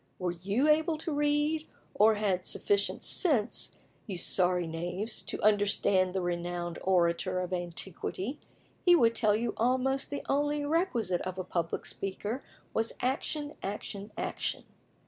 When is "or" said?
1.93-2.15